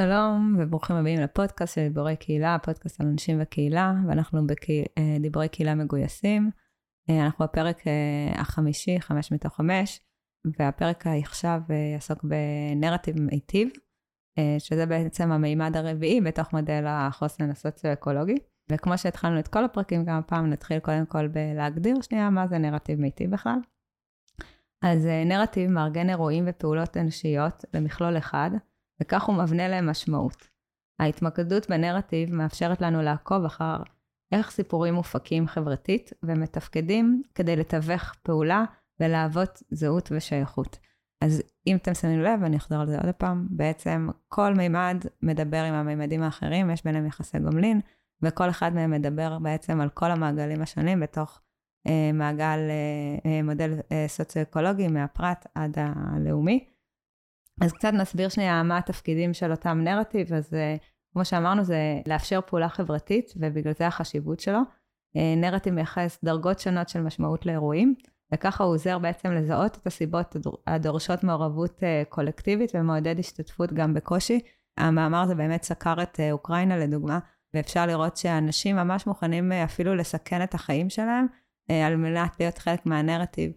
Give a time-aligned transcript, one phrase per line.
[0.00, 6.50] שלום וברוכים הבאים לפודקאסט של דיבורי קהילה, פודקאסט על אנשים וקהילה, ואנחנו בדיבורי קהילה מגויסים.
[7.10, 10.00] אה, אנחנו בפרק אה, החמישי, חמש מתוך חמש,
[10.58, 13.68] והפרק עכשיו אה, יעסוק בנרטיב מיטיב,
[14.58, 18.36] שזה בעצם המימד הרביעי בתוך מודל החוסן הסוציו-אקולוגי.
[18.72, 23.00] וכמו שהתחלנו את כל הפרקים, גם הפעם נתחיל קודם כל בלהגדיר שנייה מה זה נרטיב
[23.00, 23.58] מיטיב בכלל.
[24.84, 28.50] אז נרטיב מארגן אירועים ופעולות אנושיות במכלול אחד,
[29.02, 30.48] וכך הוא מבנה להם משמעות.
[30.98, 33.76] ההתמקדות בנרטיב מאפשרת לנו לעקוב אחר
[34.32, 38.64] איך סיפורים מופקים חברתית ומתפקדים כדי לתווך פעולה
[39.00, 40.78] ולהוות זהות ושייכות.
[41.24, 45.64] אז אם אתם שמים לב, אני אחזור על זה עוד פעם, בעצם כל מימד מדבר
[45.64, 47.80] עם המימדים האחרים, יש ביניהם יחסי גומלין,
[48.22, 51.40] וכל אחד מהם מדבר בעצם על כל המעגלים השונים בתוך
[51.86, 56.68] אה, מעגל, אה, אה מודל אה, סוציו-אקולוגי מהפרט עד הלאומי.
[57.60, 62.40] אז קצת נסביר שנייה מה התפקידים של אותם נרטיב, אז uh, כמו שאמרנו, זה לאפשר
[62.46, 64.58] פעולה חברתית, ובגלל זה החשיבות שלו.
[65.36, 67.94] נרטיב מייחס דרגות שונות של משמעות לאירועים,
[68.34, 70.36] וככה הוא עוזר בעצם לזהות את הסיבות
[70.66, 74.40] הדורשות מעורבות uh, קולקטיבית ומעודד השתתפות גם בקושי.
[74.78, 77.18] המאמר הזה באמת סקר את אוקראינה לדוגמה,
[77.54, 81.26] ואפשר לראות שאנשים ממש מוכנים אפילו לסכן את החיים שלהם,
[81.86, 83.52] על מנת להיות חלק מהנרטיב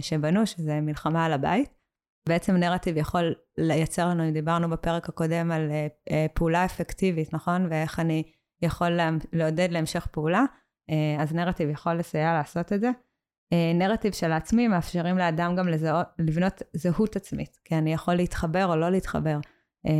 [0.00, 1.83] שבנו, שזה מלחמה על הבית.
[2.28, 7.66] בעצם נרטיב יכול לייצר לנו, דיברנו בפרק הקודם על uh, uh, פעולה אפקטיבית, נכון?
[7.70, 8.22] ואיך אני
[8.62, 8.98] יכול
[9.32, 10.44] לעודד להמשך פעולה,
[10.90, 12.90] uh, אז נרטיב יכול לסייע לעשות את זה.
[13.74, 18.76] נרטיב של העצמי מאפשרים לאדם גם לזהות, לבנות זהות עצמית, כי אני יכול להתחבר או
[18.76, 19.38] לא להתחבר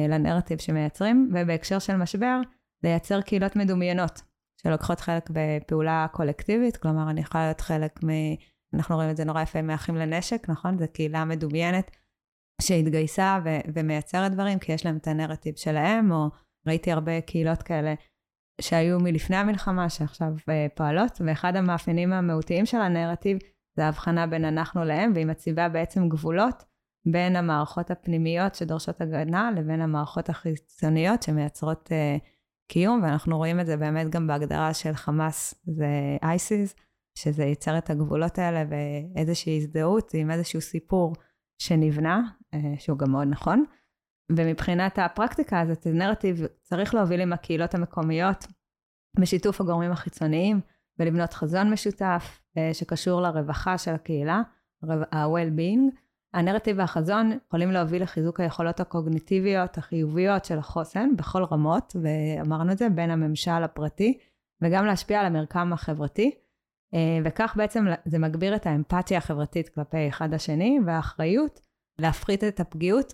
[0.08, 2.40] לנרטיב שמייצרים, ובהקשר של משבר,
[2.82, 4.22] לייצר קהילות מדומיינות
[4.62, 8.08] שלוקחות חלק בפעולה קולקטיבית, כלומר אני יכולה להיות חלק מ...
[8.74, 10.78] אנחנו רואים את זה נורא יפה מאחים לנשק, נכון?
[10.78, 11.90] זו קהילה מדומיינת
[12.62, 16.28] שהתגייסה ו- ומייצרת דברים, כי יש להם את הנרטיב שלהם, או
[16.66, 17.94] ראיתי הרבה קהילות כאלה
[18.60, 23.38] שהיו מלפני המלחמה, שעכשיו uh, פועלות, ואחד המאפיינים המהותיים של הנרטיב
[23.76, 26.64] זה ההבחנה בין אנחנו להם, והיא מציבה בעצם גבולות
[27.06, 32.24] בין המערכות הפנימיות שדורשות הגנה, לבין המערכות החיצוניות שמייצרות uh,
[32.68, 36.74] קיום, ואנחנו רואים את זה באמת גם בהגדרה של חמאס, זה אייסיס,
[37.18, 41.12] שזה ייצר את הגבולות האלה ואיזושהי הזדהות עם איזשהו סיפור
[41.58, 42.22] שנבנה,
[42.78, 43.64] שהוא גם מאוד נכון.
[44.32, 48.46] ומבחינת הפרקטיקה הזאת, נרטיב צריך להוביל עם הקהילות המקומיות
[49.18, 50.60] בשיתוף הגורמים החיצוניים
[50.98, 54.42] ולבנות חזון משותף אה, שקשור לרווחה של הקהילה,
[55.12, 55.96] ה-well-being.
[56.34, 62.88] הנרטיב והחזון יכולים להוביל לחיזוק היכולות הקוגניטיביות החיוביות של החוסן בכל רמות, ואמרנו את זה,
[62.88, 64.18] בין הממשל הפרטי,
[64.62, 66.30] וגם להשפיע על המרקם החברתי.
[66.94, 71.60] אה, וכך בעצם זה מגביר את האמפתיה החברתית כלפי אחד השני, והאחריות
[71.98, 73.12] להפחית את הפגיעות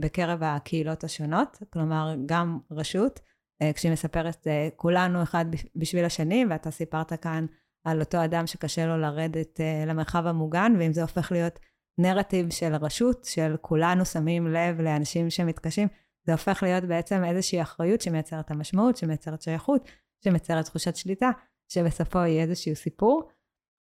[0.00, 3.20] בקרב הקהילות השונות, כלומר גם רשות,
[3.62, 5.44] אה, כשהיא מספרת אה, כולנו אחד
[5.76, 7.46] בשביל השני, ואתה סיפרת כאן
[7.84, 11.58] על אותו אדם שקשה לו לרדת למרחב המוגן, ואם זה הופך להיות
[11.98, 15.88] נרטיב של רשות, של כולנו שמים לב לאנשים שמתקשים,
[16.26, 19.88] זה הופך להיות בעצם איזושהי אחריות שמייצרת המשמעות, שמייצרת שייכות,
[20.24, 21.30] שמייצרת תחושת שליטה,
[21.68, 23.28] שבסופו יהיה איזשהו סיפור.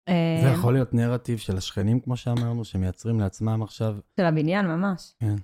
[0.09, 3.95] זה אה, יכול להיות נרטיב של השכנים, כמו שאמרנו, שמייצרים לעצמם עכשיו.
[4.19, 5.13] של הבניין, ממש.
[5.19, 5.35] כן.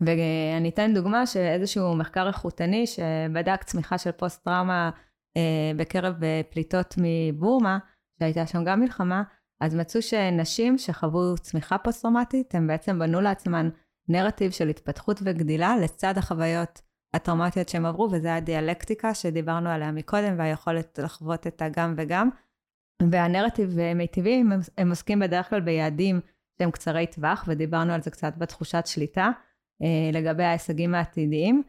[0.00, 4.90] ואני אתן דוגמה של איזשהו מחקר איכותני שבדק צמיחה של פוסט-טראומה
[5.36, 7.78] אה, בקרב אה, פליטות מבורמה,
[8.18, 9.22] שהייתה שם גם מלחמה,
[9.60, 13.68] אז מצאו שנשים שחוו צמיחה פוסט-טראומטית, הן בעצם בנו לעצמן
[14.08, 16.80] נרטיב של התפתחות וגדילה לצד החוויות
[17.14, 22.28] הטראומטיות שהם עברו, וזה הדיאלקטיקה שדיברנו עליה מקודם, והיכולת לחוות את הגם וגם.
[23.02, 26.20] והנרטיב מיטיבי, הם, הם עוסקים בדרך כלל ביעדים
[26.58, 29.30] שהם קצרי טווח, ודיברנו על זה קצת בתחושת שליטה,
[29.82, 31.62] אה, לגבי ההישגים העתידיים.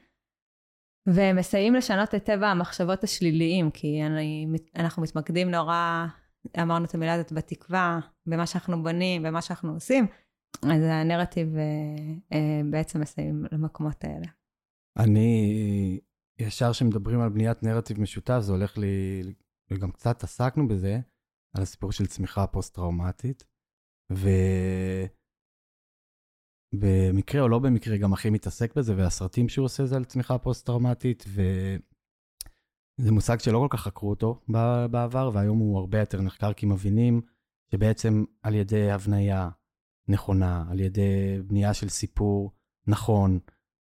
[1.08, 6.06] והם מסייעים לשנות את טבע המחשבות השליליים, כי אני, אנחנו מתמקדים נורא,
[6.62, 10.08] אמרנו את המילה הזאת, בתקווה, במה שאנחנו בונים, במה שאנחנו עושים,
[10.64, 11.64] אז הנרטיב אה,
[12.34, 14.28] אה, בעצם מסייעים למקומות האלה.
[14.98, 16.00] אני,
[16.40, 19.24] ישר כשמדברים על בניית נרטיב משותף, זה הולך לי,
[19.72, 21.00] וגם קצת עסקנו בזה,
[21.56, 23.44] על הסיפור של צמיחה פוסט-טראומטית.
[26.74, 31.26] ובמקרה או לא במקרה, גם אחי מתעסק בזה, והסרטים שהוא עושה זה על צמיחה פוסט-טראומטית,
[31.28, 34.42] וזה מושג שלא כל כך חקרו אותו
[34.92, 37.22] בעבר, והיום הוא הרבה יותר נחקר, כי מבינים
[37.72, 39.50] שבעצם על ידי הבניה
[40.08, 42.52] נכונה, על ידי בנייה של סיפור
[42.88, 43.40] נכון,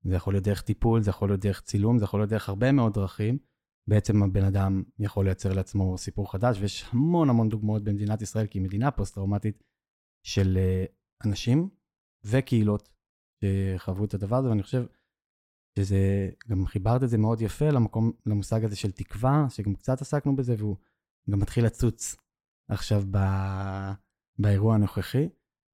[0.05, 2.73] זה יכול להיות דרך טיפול, זה יכול להיות דרך צילום, זה יכול להיות דרך הרבה
[2.73, 3.39] מאוד דרכים.
[3.89, 8.59] בעצם הבן אדם יכול לייצר לעצמו סיפור חדש, ויש המון המון דוגמאות במדינת ישראל, כי
[8.59, 9.63] היא מדינה פוסט-טראומטית
[10.27, 10.85] של אה,
[11.25, 11.69] אנשים
[12.25, 12.89] וקהילות
[13.45, 14.85] שחוו את הדבר הזה, ואני חושב
[15.79, 20.37] שזה, גם חיברת את זה מאוד יפה למקום, למושג הזה של תקווה, שגם קצת עסקנו
[20.37, 20.77] בזה, והוא
[21.31, 22.17] גם מתחיל לצוץ
[22.71, 23.19] עכשיו ב,
[24.39, 25.29] באירוע הנוכחי.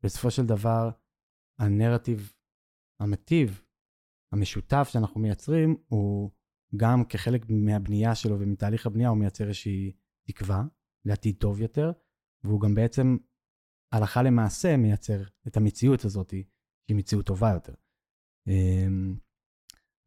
[0.05, 0.91] בסופו של דבר,
[1.61, 2.33] הנרטיב
[3.01, 3.63] המטיב,
[4.33, 6.31] המשותף שאנחנו מייצרים, הוא
[6.77, 9.93] גם כחלק מהבנייה שלו ומתהליך הבנייה, הוא מייצר איזושהי
[10.27, 10.63] תקווה
[11.05, 11.93] לעתיד טוב יותר,
[12.45, 13.17] והוא גם בעצם
[13.93, 17.75] הלכה למעשה מייצר את המציאות הזאת, שהיא מציאות טובה יותר.
[18.49, 19.17] אמ,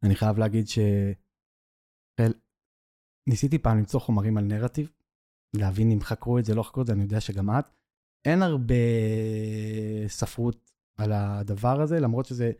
[0.02, 0.64] אני חייב להגיד
[3.28, 4.90] שניסיתי פעם למצוא חומרים על נרטיב,
[5.56, 7.64] להבין אם חקרו את זה, לא חקרו את זה, אני יודע שגם את.
[8.24, 8.74] אין הרבה
[10.08, 12.52] ספרות על הדבר הזה, למרות שזה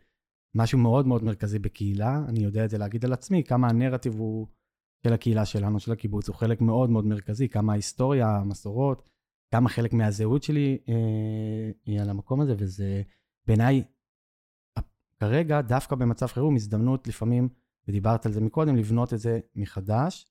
[0.55, 2.21] משהו מאוד מאוד מרכזי בקהילה.
[2.27, 4.47] אני יודע את זה להגיד על עצמי, כמה הנרטיב הוא
[5.03, 9.09] של הקהילה שלנו, של הקיבוץ, הוא חלק מאוד מאוד מרכזי, כמה ההיסטוריה, המסורות,
[9.51, 13.01] כמה חלק מהזהות שלי אה, היא על המקום הזה, וזה
[13.47, 13.83] בעיניי,
[15.19, 17.49] כרגע, דווקא במצב חירום, הזדמנות לפעמים,
[17.87, 20.27] ודיברת על זה מקודם, לבנות את זה מחדש,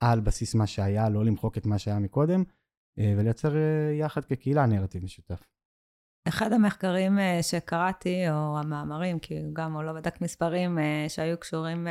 [0.00, 2.42] על בסיס מה שהיה, לא למחוק את מה שהיה מקודם,
[2.98, 5.57] אה, ולייצר אה, יחד כקהילה נרטיב משותף.
[6.28, 10.78] אחד המחקרים אה, שקראתי, או המאמרים, כי גם הוא לא בדק מספרים
[11.08, 11.86] שהיו קשורים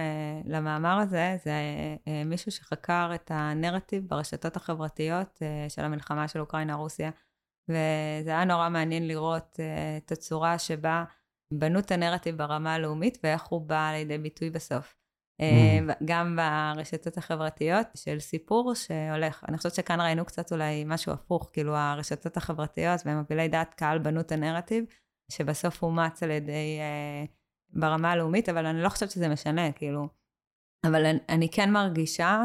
[0.46, 1.54] למאמר הזה, זה
[2.26, 7.10] מישהו שחקר את הנרטיב ברשתות החברתיות של המלחמה של אוקראינה-רוסיה.
[7.70, 9.60] וזה היה נורא מעניין לראות
[9.98, 11.04] את הצורה שבה
[11.54, 14.97] בנו את הנרטיב ברמה הלאומית ואיך הוא בא לידי ביטוי בסוף.
[15.42, 15.94] Mm.
[16.06, 21.76] גם ברשתות החברתיות של סיפור שהולך, אני חושבת שכאן ראינו קצת אולי משהו הפוך, כאילו
[21.76, 24.86] הרשתות החברתיות ומובילי דעת קהל בנו את הנרטיב,
[25.32, 27.26] שבסוף אומץ על ידי, אה,
[27.70, 30.08] ברמה הלאומית, אבל אני לא חושבת שזה משנה, כאילו.
[30.86, 32.44] אבל אני, אני כן מרגישה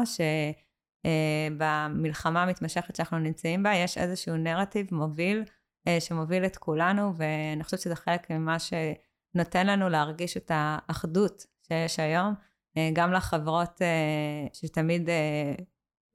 [1.05, 5.43] שבמלחמה אה, המתמשכת שאנחנו נמצאים בה, יש איזשהו נרטיב מוביל,
[5.87, 11.99] אה, שמוביל את כולנו, ואני חושבת שזה חלק ממה שנותן לנו להרגיש את האחדות שיש
[11.99, 12.33] היום.
[12.77, 15.53] אה, גם לחברות אה, שתמיד אה,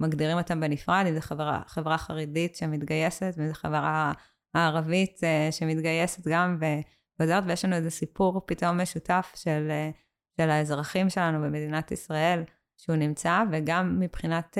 [0.00, 4.12] מגדירים אותן בנפרד, אם זו חברה, חברה חרדית שמתגייסת, ואם זו חברה
[4.54, 5.20] הערבית
[5.50, 6.58] שמתגייסת גם
[7.18, 9.70] ועוזרת, ויש לנו איזה סיפור פתאום משותף של,
[10.40, 12.42] של האזרחים שלנו במדינת ישראל,
[12.76, 14.58] שהוא נמצא, וגם מבחינת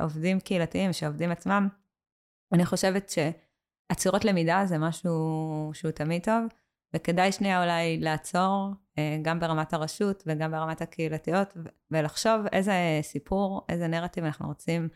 [0.00, 1.68] עובדים קהילתיים שעובדים עצמם,
[2.52, 3.12] אני חושבת
[3.90, 6.44] שעצירות למידה זה משהו שהוא תמיד טוב.
[6.94, 11.56] וכדאי שנייה אולי לעצור, אה, גם ברמת הרשות וגם ברמת הקהילתיות,
[11.90, 14.88] ולחשוב איזה סיפור, איזה נרטיב אנחנו רוצים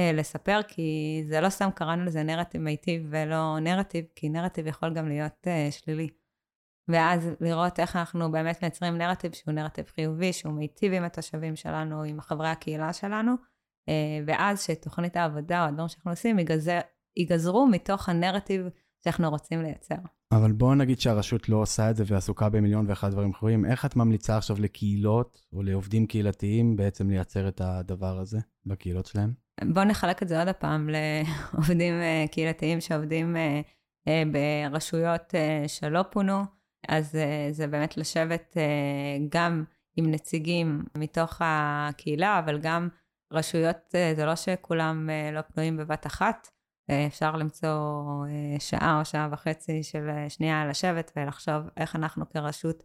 [0.00, 4.94] אה, לספר, כי זה לא סתם קראנו לזה נרטיב מיטיב ולא נרטיב, כי נרטיב יכול
[4.94, 6.08] גם להיות אה, שלילי.
[6.88, 12.02] ואז לראות איך אנחנו באמת מייצרים נרטיב שהוא נרטיב חיובי, שהוא מיטיב עם התושבים שלנו,
[12.02, 13.32] עם חברי הקהילה שלנו,
[14.26, 16.78] ואז שתוכנית העבודה או הדברים שאנחנו עושים ייגזר,
[17.16, 18.66] ייגזרו מתוך הנרטיב
[19.04, 19.94] שאנחנו רוצים לייצר.
[20.36, 23.64] אבל בואו נגיד שהרשות לא עושה את זה ועסוקה במיליון ואחד דברים אחרים.
[23.64, 29.32] איך את ממליצה עכשיו לקהילות או לעובדים קהילתיים בעצם לייצר את הדבר הזה בקהילות שלהם?
[29.64, 30.90] בואו נחלק את זה עוד פעם
[31.52, 33.60] לעובדים אה, קהילתיים שעובדים אה,
[34.08, 34.22] אה,
[34.70, 35.34] ברשויות
[35.66, 36.42] שלא פונו.
[36.88, 37.18] אז
[37.50, 38.56] זה באמת לשבת
[39.28, 39.64] גם
[39.96, 42.88] עם נציגים מתוך הקהילה, אבל גם
[43.32, 43.76] רשויות,
[44.16, 46.48] זה לא שכולם לא פנויים בבת אחת.
[46.90, 47.68] אה, אפשר למצוא
[48.26, 52.82] אה, שעה או שעה וחצי של אה, שנייה לשבת ולחשוב איך אנחנו כרשות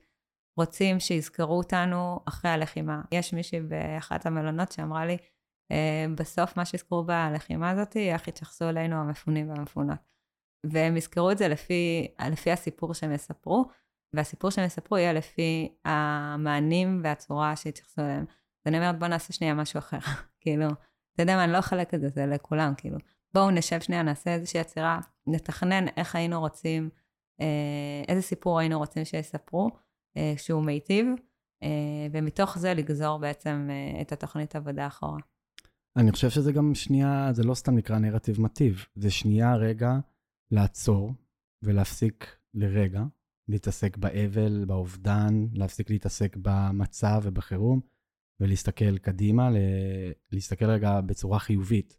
[0.58, 3.02] רוצים שיזכרו אותנו אחרי הלחימה.
[3.12, 5.18] יש מישהי באחת המלונות שאמרה לי,
[6.16, 9.98] בסוף מה שיזכרו בלחימה הזאת, איך יתייחסו אלינו המפונים והמפונות.
[10.64, 13.66] והם יזכרו את זה לפי, לפי הסיפור שהם יספרו,
[14.14, 18.26] והסיפור שהם יספרו יהיה לפי המענים והצורה שיתייחסו אליהם.
[18.30, 20.00] אז אני אומרת, בוא נעשה שנייה משהו אחר.
[20.42, 20.68] כאילו,
[21.14, 22.98] אתה יודע מה, אני לא אחלק את זה, זה לכולם, כאילו.
[23.34, 26.90] בואו נשב שנייה, נעשה איזושהי עצירה, נתכנן איך היינו רוצים,
[27.42, 29.70] אה, איזה סיפור היינו רוצים שיספרו,
[30.18, 31.06] אה, שהוא מיטיב,
[31.64, 33.70] אה, ומתוך זה לגזור בעצם
[34.02, 35.20] את התוכנית עבודה אחורה.
[35.98, 39.94] אני חושב שזה גם שנייה, זה לא סתם נקרא נרטיב מטיב, זה שנייה רגע
[40.52, 41.14] לעצור
[41.64, 43.04] ולהפסיק לרגע
[43.48, 47.80] להתעסק באבל, באובדן, להפסיק להתעסק במצב ובחירום,
[48.40, 49.50] ולהסתכל קדימה,
[50.32, 51.98] להסתכל רגע בצורה חיובית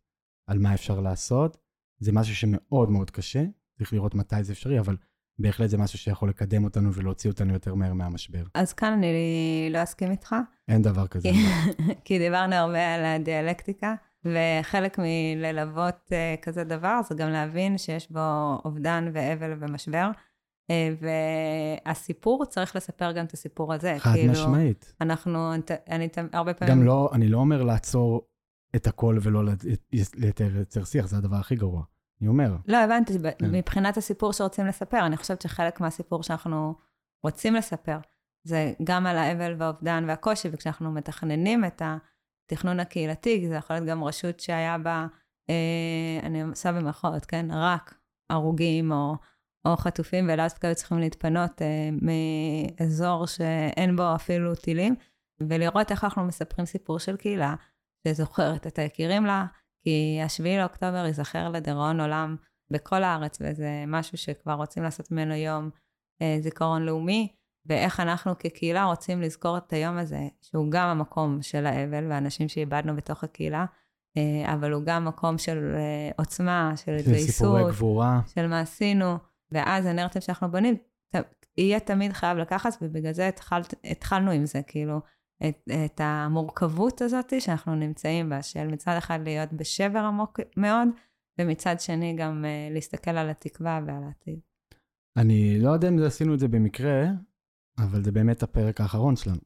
[0.49, 1.57] על מה אפשר לעשות.
[1.99, 3.45] זה משהו שמאוד מאוד קשה,
[3.79, 4.97] צריך לראות מתי זה אפשרי, אבל
[5.39, 8.43] בהחלט זה משהו שיכול לקדם אותנו ולהוציא אותנו יותר מהר מהמשבר.
[8.55, 10.35] אז כאן אני לא אסכים איתך.
[10.69, 11.29] אין דבר כזה.
[12.05, 18.21] כי דיברנו הרבה על הדיאלקטיקה, וחלק מללוות uh, כזה דבר זה גם להבין שיש בו
[18.65, 20.11] אובדן ואבל ומשבר.
[20.73, 21.05] Uh,
[21.87, 23.95] והסיפור צריך לספר גם את הסיפור הזה.
[23.99, 24.95] חד כאילו, משמעית.
[25.01, 25.53] אנחנו,
[25.89, 26.75] אני הרבה פעמים...
[26.75, 28.29] גם לא, אני לא אומר לעצור
[28.77, 29.53] את הכל ולא
[30.15, 31.83] לייצר שיח, זה הדבר הכי גרוע.
[32.21, 32.57] אני אומר.
[32.67, 33.51] לא, הבנתי, כן.
[33.51, 36.75] מבחינת הסיפור שרוצים לספר, אני חושבת שחלק מהסיפור שאנחנו
[37.25, 37.99] רוצים לספר,
[38.45, 41.83] זה גם על האבל והאובדן והקושי, וכשאנחנו מתכננים את
[42.47, 45.07] התכנון הקהילתי, זה יכול להיות גם רשות שהיה בה,
[45.51, 47.47] אה, אני עושה במרכאות, כן?
[47.51, 47.95] רק
[48.31, 49.17] הרוגים או,
[49.65, 54.95] או חטופים, ואז דווקא היו צריכים להתפנות אה, מאזור שאין בו אפילו טילים,
[55.41, 57.55] ולראות איך אנחנו מספרים סיפור של קהילה
[58.07, 59.47] שזוכרת את היקירים לה,
[59.85, 62.37] כי השביעי לאוקטובר ייזכר לדיראון עולם
[62.71, 65.71] בכל הארץ, וזה משהו שכבר רוצים לעשות ממנו יום
[66.23, 67.33] אה, זיכרון לאומי,
[67.67, 72.97] ואיך אנחנו כקהילה רוצים לזכור את היום הזה, שהוא גם המקום של האבל והאנשים שאיבדנו
[72.97, 73.65] בתוך הקהילה,
[74.17, 78.21] אה, אבל הוא גם מקום של אה, עוצמה, של התגייסות, סיפורי גבורה.
[78.35, 79.17] של מה עשינו,
[79.53, 80.77] ואז הנרטיב שאנחנו בונים,
[81.59, 85.01] יהיה תמיד חייב לקחת, ובגלל זה התחל, התחלנו עם זה, כאילו,
[85.49, 90.89] את, את המורכבות הזאת שאנחנו נמצאים בה, של מצד אחד להיות בשבר עמוק מאוד,
[91.41, 94.39] ומצד שני גם uh, להסתכל על התקווה ועל העתיד.
[95.17, 97.05] אני לא יודע אם עשינו את זה במקרה,
[97.79, 99.41] אבל זה באמת הפרק האחרון שלנו.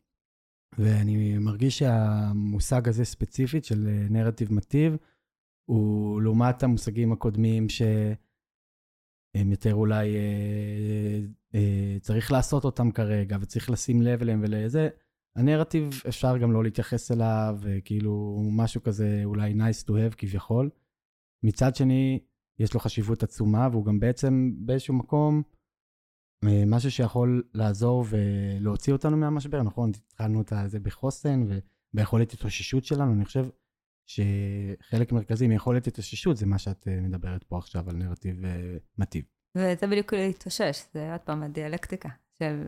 [0.79, 4.97] ואני מרגיש שהמושג הזה ספציפית של אה, נרטיב מטיב,
[5.65, 11.21] הוא לעומת המושגים הקודמים שהם יותר אולי אה,
[11.55, 14.89] אה, צריך לעשות אותם כרגע, וצריך לשים לב אליהם ולזה,
[15.37, 20.71] הנרטיב אפשר גם לא להתייחס אליו, כאילו משהו כזה אולי nice to have כביכול.
[21.43, 22.21] מצד שני,
[22.59, 25.43] יש לו חשיבות עצומה, והוא גם בעצם באיזשהו מקום
[26.45, 29.91] אה, משהו שיכול לעזור ולהוציא אותנו מהמשבר, נכון?
[29.91, 31.43] התחלנו את זה בחוסן
[31.95, 33.13] וביכולת התאוששות שלנו.
[33.13, 33.47] אני חושב
[34.07, 39.25] שחלק מרכזי מיכולת התאוששות זה מה שאת אה, מדברת פה עכשיו על נרטיב אה, מטיב.
[39.57, 42.09] וזה בדיוק להתאושש, זה עוד פעם הדיאלקטיקה
[42.39, 42.67] של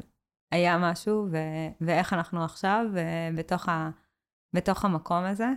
[0.55, 2.87] היה משהו ו- ואיך אנחנו עכשיו
[3.37, 3.91] בתוך, ה-
[4.53, 5.49] בתוך המקום הזה.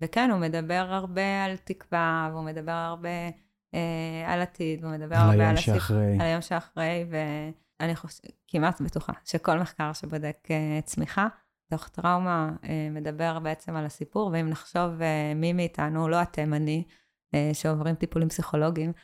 [0.00, 3.08] וכן, הוא מדבר הרבה על תקווה, והוא מדבר הרבה
[3.74, 6.14] אה, על עתיד, והוא מדבר על הרבה על שאחרי.
[6.14, 11.26] על היום שאחרי, ואני חושבת, כמעט בטוחה, שכל מחקר שבודק אה, צמיחה,
[11.70, 16.84] תוך טראומה, אה, מדבר בעצם על הסיפור, ואם נחשוב אה, מי מאיתנו, לא אתם, אני,
[17.34, 18.94] אה, שעוברים טיפולים פסיכולוגיים, אה,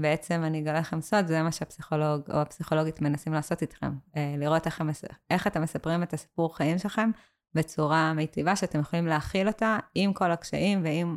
[0.00, 4.66] בעצם אני אגלה לכם סוד, זה מה שהפסיכולוג או הפסיכולוגית מנסים לעשות איתכם, אה, לראות
[4.66, 4.90] איך, הם,
[5.30, 7.10] איך אתם מספרים את הסיפור חיים שלכם
[7.54, 11.16] בצורה מיטיבה, שאתם יכולים להכיל אותה עם כל הקשיים ועם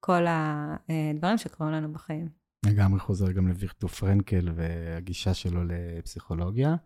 [0.00, 2.28] כל הדברים שקורים לנו בחיים.
[2.66, 6.76] לגמרי חוזר גם לווירטו פרנקל והגישה שלו לפסיכולוגיה.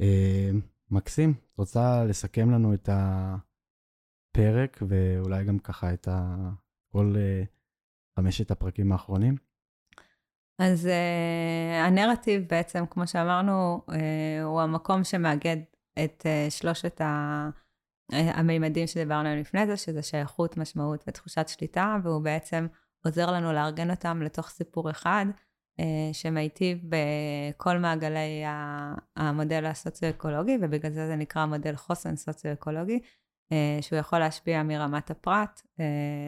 [0.00, 0.50] אה,
[0.90, 6.08] מקסים, את רוצה לסכם לנו את הפרק ואולי גם ככה את
[6.92, 7.14] כל
[8.18, 9.45] חמשת הפרקים האחרונים?
[10.58, 13.92] אז uh, הנרטיב בעצם, כמו שאמרנו, uh,
[14.44, 15.56] הוא המקום שמאגד
[16.04, 17.50] את uh, שלושת ה...
[18.12, 22.66] המימדים שדיברנו עליהם לפני זה, שזה שייכות, משמעות ותחושת שליטה, והוא בעצם
[23.04, 25.26] עוזר לנו לארגן אותם לתוך סיפור אחד,
[25.80, 28.42] uh, שמיטיב בכל מעגלי
[29.16, 32.98] המודל הסוציו-אקולוגי, ובגלל זה זה נקרא מודל חוסן סוציו-אקולוגי,
[33.52, 35.82] uh, שהוא יכול להשפיע מרמת הפרט uh,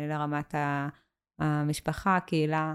[0.09, 0.55] לרמת
[1.39, 2.75] המשפחה, הקהילה,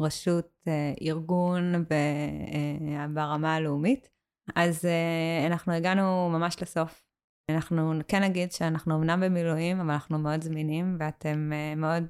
[0.00, 4.08] רשות, אה, ארגון אה, ברמה הלאומית.
[4.56, 7.04] אז אה, אנחנו הגענו ממש לסוף.
[7.50, 12.04] אנחנו כן נגיד שאנחנו אמנם במילואים, אבל אנחנו מאוד זמינים, ואתם מאוד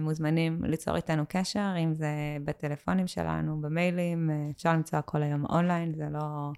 [0.00, 2.08] מוזמנים ליצור איתנו קשר, אם זה
[2.44, 6.52] בטלפונים שלנו, במיילים, אפשר למצוא הכל היום אונליין, זה לא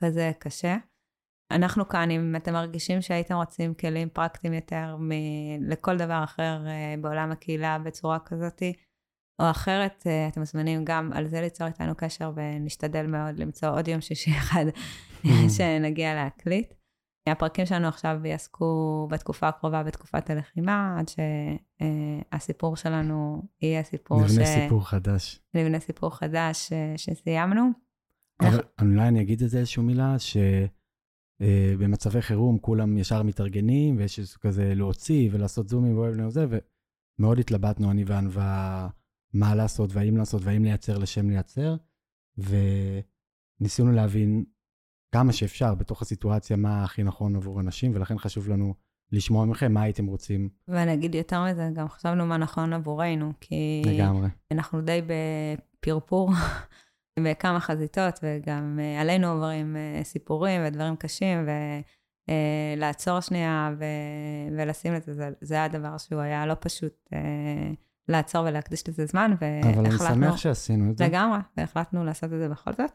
[0.00, 0.76] כזה קשה.
[1.50, 6.58] אנחנו כאן, אם אתם מרגישים שהייתם רוצים כלים פרקטיים יותר מ- לכל דבר אחר
[7.00, 8.72] בעולם הקהילה בצורה כזאתי,
[9.42, 13.88] או אחרת, אה, אתם מוזמנים גם על זה ליצור איתנו קשר, ונשתדל מאוד למצוא עוד
[13.88, 14.64] יום שישי אחד
[15.56, 16.74] שנגיע להקליט.
[17.28, 21.10] הפרקים שלנו עכשיו יעסקו בתקופה הקרובה, בתקופת הלחימה, עד
[22.32, 24.32] שהסיפור שלנו יהיה סיפור נבנה ש...
[24.32, 25.40] נבנה סיפור חדש.
[25.54, 27.70] נבנה סיפור חדש אה, שסיימנו.
[28.40, 34.34] אבל אולי אני אגיד איזה איזושהי מילה, שבמצבי אה, חירום כולם ישר מתארגנים, ויש איזה
[34.40, 36.46] כזה להוציא ולעשות זומים וזה,
[37.18, 38.88] ומאוד התלבטנו, אני וענווה.
[39.34, 41.76] מה לעשות והאם לעשות והאם לייצר לשם לייצר,
[42.38, 44.44] וניסינו להבין
[45.14, 48.74] כמה שאפשר בתוך הסיטואציה מה הכי נכון עבור אנשים, ולכן חשוב לנו
[49.12, 50.48] לשמוע מכם מה הייתם רוצים.
[50.68, 53.82] ואני אגיד יותר מזה, גם חשבנו מה נכון עבורנו, כי...
[53.86, 54.28] לגמרי.
[54.50, 56.30] אנחנו די בפרפור
[57.24, 61.38] בכמה חזיתות, וגם אה, עלינו עוברים אה, סיפורים ודברים קשים,
[62.28, 67.08] ולעצור אה, שנייה ו- ולשים לזה, זה, זה היה דבר שהוא היה לא פשוט.
[68.08, 69.80] לעצור ולהקדיש לזה זמן, והחלטנו...
[69.80, 71.04] אבל אני שמח שעשינו את זה.
[71.04, 72.90] לגמרי, והחלטנו לעשות את זה בכל זאת.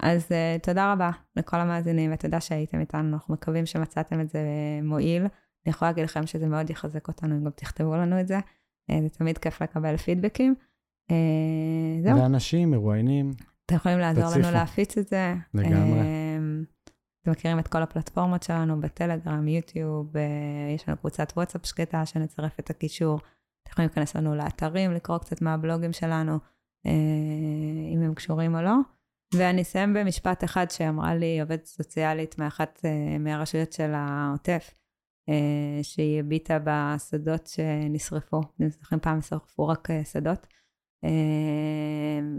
[0.00, 4.40] אז uh, תודה רבה לכל המאזינים, ותודה שהייתם איתנו, אנחנו מקווים שמצאתם את זה
[4.82, 5.22] מועיל.
[5.22, 8.38] אני יכולה להגיד לכם שזה מאוד יחזק אותנו, אם גם תכתבו לנו את זה.
[8.38, 10.54] Uh, זה תמיד כיף לקבל פידבקים.
[11.10, 11.14] Uh,
[12.02, 12.16] זהו.
[12.18, 13.32] ואנשים, מרואיינים.
[13.66, 14.38] אתם יכולים לעזור תציפו.
[14.40, 15.34] לנו להפיץ את זה.
[15.54, 16.00] לגמרי.
[16.00, 16.80] Uh,
[17.22, 20.22] אתם מכירים את כל הפלטפורמות שלנו בטלגרם, יוטיוב, אה,
[20.74, 23.20] יש לנו קבוצת וואטסאפ שקטה שנצרף את הקישור.
[23.70, 26.38] אתם יכולים להיכנס לנו לאתרים, לקרוא קצת מהבלוגים שלנו,
[26.86, 26.92] אה,
[27.94, 28.74] אם הם קשורים או לא.
[29.34, 32.80] ואני אסיים במשפט אחד שאמרה לי עובדת סוציאלית מאחת
[33.20, 34.74] מהרשויות של העוטף,
[35.82, 38.40] שהיא הביטה בשדות שנשרפו.
[38.68, 40.46] זוכרים פעם נשרפו רק שדות.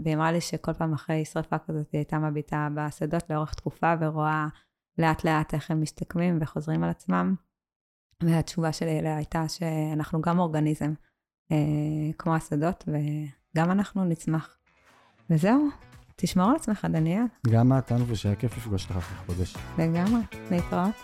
[0.04, 4.46] והיא אמרה לי שכל פעם אחרי שרפה כזאת היא הייתה מביטה בשדות לאורך תקופה ורואה
[4.98, 7.34] לאט לאט איך הם משתקמים וחוזרים על עצמם.
[8.22, 11.11] והתשובה שלי אליה הייתה שאנחנו גם אורגניזם, אה,
[12.18, 14.56] כמו השדות, וגם אנחנו נצמח.
[15.30, 15.68] וזהו,
[16.16, 17.24] תשמור על עצמך, דניאל.
[17.46, 19.56] גם את, תנו, ושהיה כיף לפגוש אותך אחרי חודש.
[19.78, 20.94] לגמרי, להתראות.